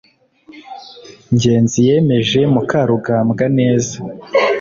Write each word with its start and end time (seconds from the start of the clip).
ngenzi 1.33 1.77
yemeje 1.87 2.39
mukarugambwa 2.53 3.45
neza 3.57 3.95